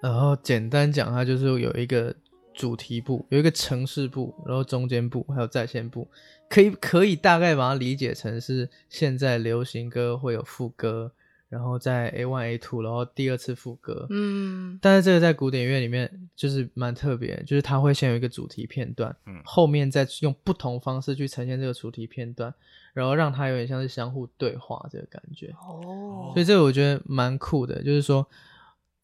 [0.01, 2.15] 然后简单讲，它就是有一个
[2.53, 6.07] 主题部，有一个城市部，然后中间部还有在线部，
[6.49, 11.11] 可以可以大概把它理解成是现在流行歌会有副歌，
[11.47, 22.53] 然后在 A one A two，然后第二次副歌，嗯但是这个在古典乐里面就是蛮特别，就是它会先有一个主题片段，嗯后面再用不同方式去呈现这个主题片段，
[22.93, 25.53] 然后让它有点像是相互对话这个感觉。
[25.61, 28.25] 哦所以这个我觉得蛮酷的，就是说，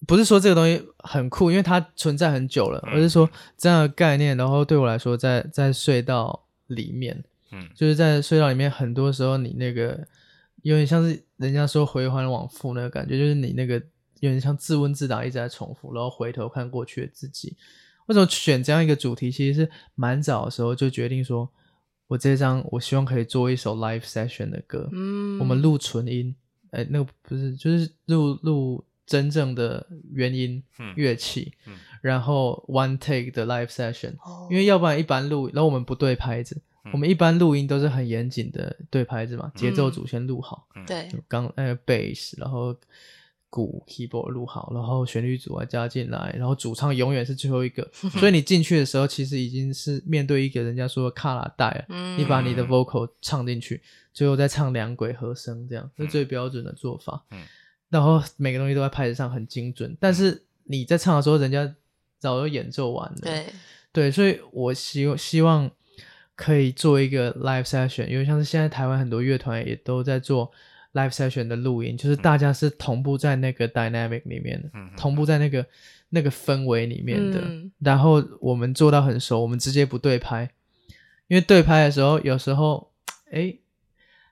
[0.07, 10.07] 不是说这个东西很酷，因为它存在很久了，嗯而是说这样的概念，然后对我来说在，在隧道里面，嗯就是在隧道里面，很多时候你那个
[10.61, 13.75] 有点像是人家说回环往复那个感觉，就是你那个
[14.19, 17.55] 有点像自问自答，一直在重复，然后回头看过去的自己。
[18.07, 19.31] 为什么选这样一个主题？
[19.31, 21.49] 其实是蛮早的时候就决定说，
[22.07, 26.35] 我这张我希望可以做一首 live session 的歌，嗯，我们录纯音，
[26.69, 30.93] 哎、那个不是，就是录录真正的原音嗯。
[30.95, 31.73] 乐器，嗯。
[32.01, 34.47] 然后 one take 的 live session，、哦。
[34.49, 36.91] 因为要不然一般录，然后我们不对拍子，嗯。
[36.93, 41.07] 我们一般录音都是很严谨的对拍子嘛，节奏组先录好，对。
[41.09, 42.75] 就刚那个 bass，然后
[43.49, 52.19] 鼓 keyboard 录好，然后旋律组啊加进来，然后主唱永远是最后一个， 所以你进去的时候其实已经是面对一个人家说的卡拉带了，嗯。
[52.19, 53.81] 你把你的嗯 vocal 唱进去，
[54.13, 57.23] 最后再唱两轨和声，这样是最标准的做法。
[57.31, 57.41] 嗯
[57.95, 61.73] 然后每个东西都在拍子上很精准，但是你在唱的时候，人家
[62.19, 63.17] 早就演奏完了。
[63.21, 63.45] 对
[63.93, 65.71] 对，所以我希希望
[66.35, 70.51] 可以做一个 live session，因为像是现在台湾很多乐团也都在做
[70.91, 75.65] live session 的录音，就是大家是同步在那个 dynamic 里面的，嗯同步在那个
[76.09, 77.39] 那个氛围里面的。
[77.39, 80.49] 嗯然后我们做到很熟，我们直接不对拍，
[81.27, 82.91] 因为对拍的时候有时候，
[83.31, 83.55] 哎，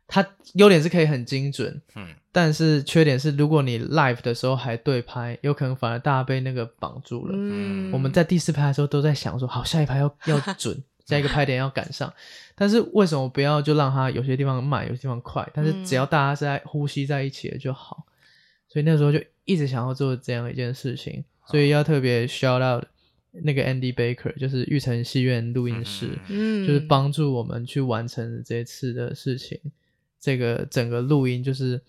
[0.07, 7.33] 它优点是可以很精准，嗯但是缺点是，如果你 live 的时候还对拍，有可能反而大家被那个绑住了。
[7.35, 12.11] 嗯我们在第四拍的时候都在想说，好，下一拍要要 准，下一个拍点要赶上。
[12.55, 15.47] 但是为什么不要就让它有些地方慢，有些地方快？
[15.53, 18.05] 但是只要大家是在呼吸在一起的就好。
[18.67, 22.83] 所以那时候就一直想要做这样一件事情，所以要特别 shout out
[23.31, 29.59] 那个 Andy Baker，就是玉成戏院录音室，嗯就是帮助我们去完成这次的事情。
[30.23, 31.81] 这个整个录音就是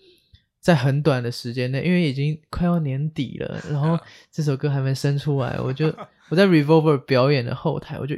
[0.59, 3.97] 在很短的时间内，因为已经快要年底了，然后
[4.33, 5.87] 这首歌还没生出来，我就
[6.31, 8.17] 我在 Revolver 表演的后台，我就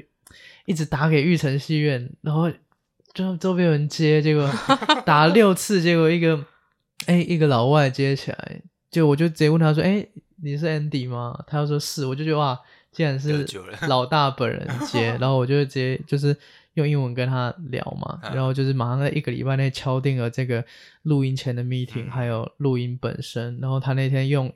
[0.64, 2.50] 一直打给玉成戏院，然后
[3.12, 4.50] 就周边有人接，结果
[5.04, 6.46] 打了六次，结果一个
[7.04, 10.06] 哎一个老外接起来，就我就直接问他说：“哎，
[10.42, 12.58] 你是 Andy 吗？”他就说是，我就觉得哇，
[12.90, 13.46] 竟然是
[13.86, 16.34] 老大本人接， 然后我就直接就是
[16.76, 20.64] 用英文跟他聊嘛，嗯然后就是马上在一个礼拜内敲定了这个
[21.02, 24.52] 录音前的嗯 meeting，、还有录音本身，然后他那天用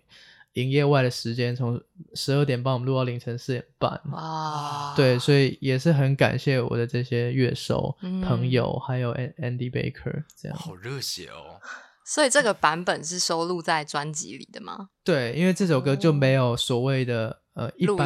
[0.54, 1.80] 营业外的时间从
[2.14, 4.00] 十二点半我们录到凌晨四点半。
[4.12, 10.58] 哇，对，所以也是很感谢我的这些乐手、嗯朋友，还有 An- Andy Baker 这样。
[10.58, 11.60] 好热血哦！
[12.04, 14.88] 所以这个版本是收录在专辑里的吗？
[15.04, 17.96] 对，因为这首歌就没有所谓的、呃一般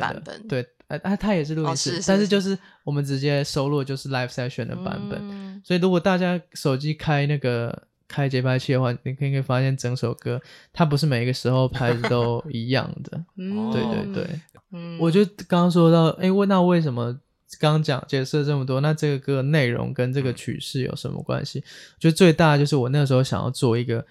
[0.00, 5.18] 版本对，呃，啊它也是录音哦室，是是是但是就是我们直接收录就是 live session 的版本。
[5.22, 10.38] 嗯所以如果大家手机开那个开节拍器的话，你可以可以发现整首歌
[10.74, 13.24] 它不是每一个时候拍的都 一样的。
[13.36, 14.40] 嗯对对对，
[14.72, 17.18] 嗯我就刚刚说到，哎，问那为什么
[17.58, 21.60] 刚刚讲解释了这么多，那这个歌内容跟这个曲式有什么关系？
[21.60, 24.04] 我觉得最大就是我那个时候想要做一个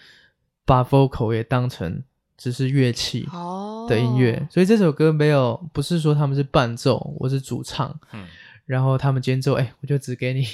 [0.66, 2.02] 把 vocal 也当成
[2.36, 8.26] 只是乐器哦的音乐，所以这首歌没有不是说他们是伴奏，我是主唱，嗯。
[8.66, 10.48] 然后他们间奏，哎，我就只给你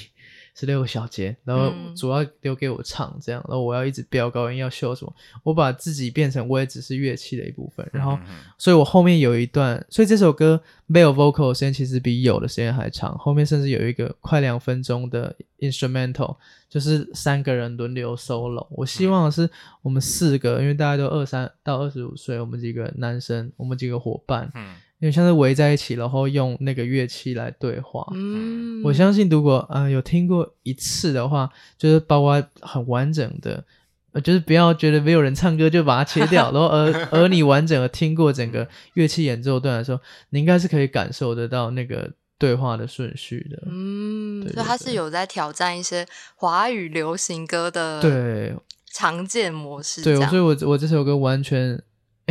[0.54, 1.90] 十六个小节，然后嗯。
[1.96, 8.18] 主要留给我唱这样，然后我要一直飙高音，要秀什么，我把自己变成我也只是乐器的一部分，然后
[8.56, 16.36] 所以我后面有一段，所以这首歌没有 vocal 的时间其实比有的时间还长，后面甚至有一个快两分钟的 instrumental，
[16.70, 18.66] 就是三个人轮流 solo。
[18.70, 19.50] 我希望是
[19.82, 28.06] 我们四个，因为大家都二三到二十五岁，我们几个男生，我们几个伙伴，嗯因为像是围在一起，然后用那个乐器来对话。
[28.14, 33.64] 嗯我相信，如果呃有听过一次的话，就是包括很完整的，
[34.12, 39.98] 呃，就是不要觉得没有人唱歌就把它切掉， 然后而而你完整的听过整个乐器演奏段的时候，
[40.30, 43.62] 你应该是可以感受得到那个对话的顺序的。
[43.70, 48.54] 嗯，对对所以他是有在挑战一些华语流行歌的对
[48.92, 51.80] 常见模式这对，样，所以我我这首歌完全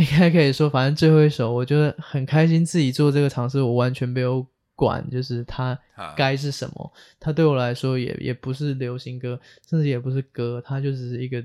[0.00, 9.38] 应该可以说，反正最后一首，我觉得很开心自己做这个尝试，我完全没有管，就是它啊该是什么，它对我来说也也不是流行歌，
[9.68, 11.44] 甚至也不是歌，它就只是一个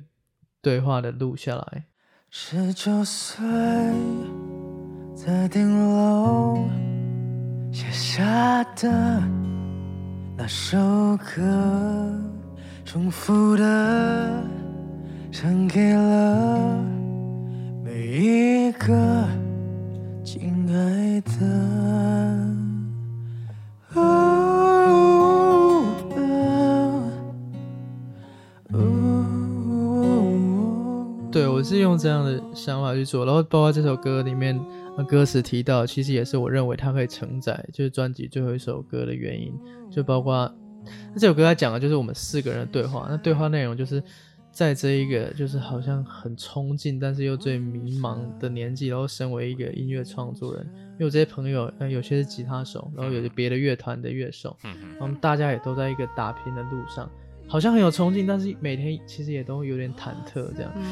[0.62, 1.84] 对话的录下来。
[2.30, 3.46] 十九岁，
[5.16, 6.68] 在顶楼
[7.72, 9.22] 写下的
[10.38, 10.78] 那首
[11.18, 11.44] 歌，
[12.86, 14.44] 重复的
[15.32, 17.05] 唱给了
[17.98, 19.26] 每一个
[20.22, 21.32] 亲爱的。
[31.32, 34.60] 对我是用这样的想法去做，然后包括这首歌里面
[35.08, 39.54] 歌词提到，其实也是我认为它可以承载就是专辑最后一首歌的原因，
[39.90, 40.54] 就包括
[41.18, 44.04] 这首歌它讲的就是我们四个人的对话，那对话内容就是
[44.56, 57.12] 在这一个就是好像很冲劲，但是又最迷茫的年纪，然后身为一个音乐创作人，因为我这些朋友，呃，有些是吉他手，然后有些别的乐团的乐手，嗯嗯我们大家也都在一个打拼的路上，
[57.50, 60.72] 好像很有冲劲，但是每天其实也都有点忐忑这样。
[60.78, 60.84] 嗯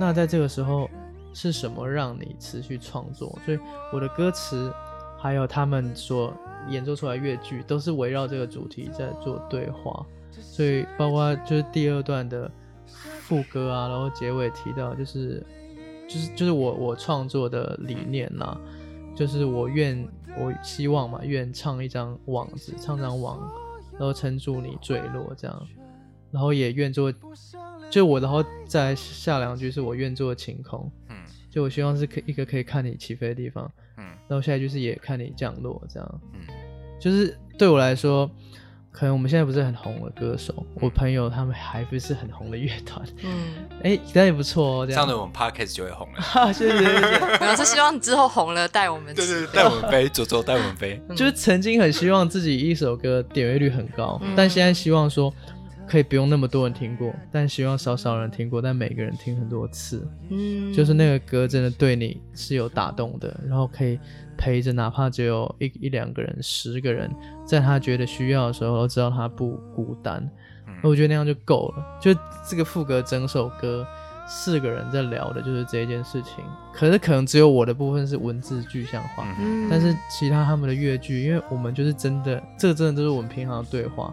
[0.00, 0.88] 那在这个时候，
[1.34, 3.38] 是什么让你持续创作？
[3.44, 3.58] 所以
[3.92, 4.72] 我的歌词，
[5.18, 6.34] 还有他们所
[6.70, 10.06] 演奏出来的乐句，都是围绕这个主题在做对话。
[10.40, 12.50] 所以包括就是第二段的
[13.32, 15.42] 副歌啊，然后结尾提到，就是
[16.06, 18.60] 就是就是我我创作的理念啦，
[19.16, 20.06] 就是我愿
[20.38, 23.40] 我希望嘛，愿唱一张网子，唱张网，
[23.92, 25.66] 然后撑住你坠落这样，
[26.30, 27.10] 然后也愿做，
[27.90, 31.16] 就我然后再下两句是我愿做晴空，嗯。
[31.48, 34.04] 就我希望是可一个可以看你起飞的地方，嗯。
[34.28, 36.40] 然后下一句是也看你降落这样，嗯。
[37.00, 38.30] 就是对我来说，
[38.92, 45.08] 可能我们现在不是很红的歌手，我朋友他们还不是很红的乐团，嗯， 哎，但也不错哦，这样。
[45.08, 46.52] 的我们 podcast 就会红了。
[46.52, 51.00] 谢 谢谢谢， 没有是希望之后红了带我们，对对，带我们飞，左左带我们飞。
[51.16, 55.32] 就是曾经很希望自己一首歌点阅率很高，但现在希望说
[55.88, 63.98] 可以不用那么多人听过，但希望少少人听过，但每个人听很多次，嗯，就是那个歌真的对你是有打动的，然后可以。
[64.42, 67.08] 陪着，哪怕只有一一两个人、十个人，
[67.46, 70.28] 在他觉得需要的时候，都知道他不孤单。
[70.82, 71.84] 我觉得那样就够了。
[72.00, 72.12] 就
[72.50, 73.86] 这个副歌，整首歌
[74.26, 76.42] 四个人在聊的就是这件事情。
[76.74, 79.24] 可是可能只有我的部分是文字具象化，
[79.70, 84.12] 但是其他他们的乐句，因为我们就是真的，这个真的都是我们平常的对话。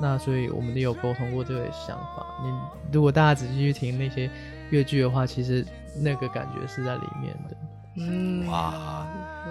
[0.00, 2.26] 那所以我们也有沟通过这个想法。
[2.42, 2.52] 你
[2.92, 4.28] 如果大家仔细去听那些
[4.70, 5.64] 乐句的话，其实
[6.02, 7.56] 那个感觉是在里面的。
[8.00, 9.06] 嗯哇，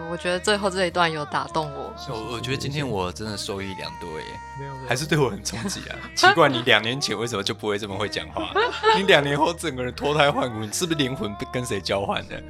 [0.09, 1.93] 我觉得最后这一段有打动我。
[2.09, 4.25] 我我觉得今天我真的受益良多耶，
[4.87, 5.95] 还是对我很冲击啊！
[6.15, 8.51] 奇怪，你两年前为什么就不会这么会讲话？
[8.97, 12.41] 你两年后整个人脱胎换骨，你是不是灵魂跟谁交换的？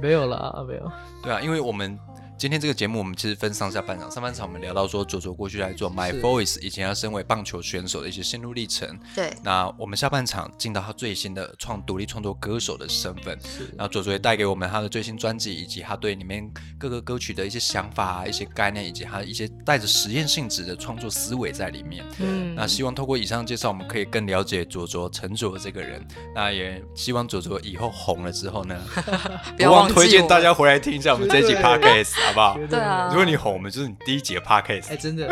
[0.00, 0.92] 没有啦，没有。
[1.22, 1.98] 对啊，因为我们。
[2.44, 9.00] 今天这个节目我们其实分上下半场，上半场我们聊到说左左过去来做 My Voice，以前要身为棒球选手的一些心路历程。
[9.14, 13.38] 对，那我们下半场进到他最新的创独立创作歌手的身份，
[13.78, 16.46] 然后左左也带给我们他的最新专辑，以及他对里面
[16.78, 22.04] 各个歌曲的一些想法、一些概念，以及他一些带着实验性质的创作思维在里面。
[22.18, 26.06] 嗯，那希望透过以上介绍，我们可以更了解左左陈卓这个人。
[26.34, 28.78] 那也希望左左以后红了之后呢，
[29.56, 32.33] 不忘推荐大家回来听一下我们这一集 Podcast。
[32.34, 32.66] 好不好？
[32.68, 34.90] 对啊，如果你哄，我们就是你第一节 podcast。
[34.90, 35.26] 哎，真的，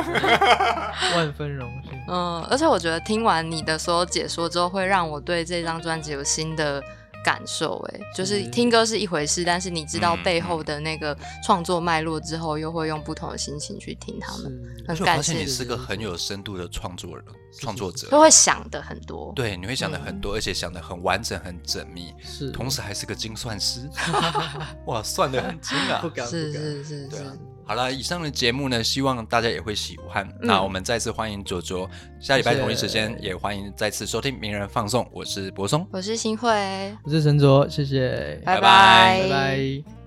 [1.16, 1.98] 万分荣幸。
[2.08, 6.82] 嗯，而且我觉得听完你的所有解说之后，会让我对这张专辑有新的。
[7.24, 14.52] 感受哎，就是听歌是一回事，但是你知道背后的那个创作脉络之后，又会用不同的心情去听他们。
[14.88, 17.24] 很感谢你是个很有深度的创作人、
[17.60, 19.32] 创作者，都会想的很多。
[19.34, 22.12] 对，你会想的很多，而且想的很完整、很缜密。
[22.22, 23.88] 是，同时还是个精算师。
[24.86, 26.00] 哇，算的很精啊！
[26.02, 27.32] 不敢，是是是，对啊。
[27.64, 30.28] 好了，以上的节目呢，希望大家也会喜欢。
[30.40, 31.88] 那我们再次欢迎卓卓，
[32.20, 36.50] 下礼拜同一时间也欢迎再次收听《名人放送》，我是柏松，我是新慧，
[37.04, 40.01] 我是陈卓，谢谢，拜拜，拜拜。